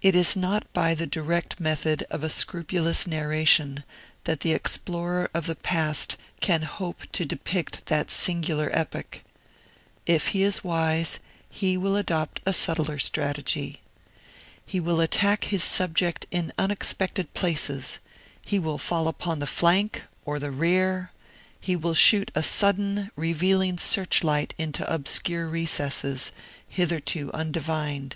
It 0.00 0.14
is 0.14 0.36
not 0.36 0.72
by 0.72 0.94
the 0.94 1.04
direct 1.04 1.58
method 1.58 2.04
of 2.10 2.22
a 2.22 2.28
scrupulous 2.28 3.08
narration 3.08 3.82
that 4.22 4.38
the 4.38 4.52
explorer 4.52 5.28
of 5.34 5.46
the 5.46 5.56
past 5.56 6.16
can 6.40 6.62
hope 6.62 7.10
to 7.10 7.24
depict 7.24 7.86
that 7.86 8.08
singular 8.08 8.70
epoch. 8.72 9.24
If 10.06 10.28
he 10.28 10.44
is 10.44 10.62
wise, 10.62 11.18
he 11.50 11.76
will 11.76 11.96
adopt 11.96 12.40
a 12.46 12.52
subtler 12.52 13.00
strategy. 13.00 13.80
He 14.64 14.78
will 14.78 15.00
attack 15.00 15.42
his 15.46 15.64
subject 15.64 16.24
in 16.30 16.52
unexpected 16.56 17.34
places; 17.34 17.98
he 18.40 18.60
will 18.60 18.78
fall 18.78 19.08
upon 19.08 19.40
the 19.40 19.46
flank, 19.48 20.04
or 20.24 20.38
the 20.38 20.52
rear; 20.52 21.10
he 21.60 21.74
will 21.74 21.94
shoot 21.94 22.30
a 22.36 22.44
sudden, 22.44 23.10
revealing 23.16 23.76
searchlight 23.76 24.54
into 24.56 24.88
obscure 24.88 25.48
recesses, 25.48 26.30
hitherto 26.68 27.32
undivined. 27.34 28.14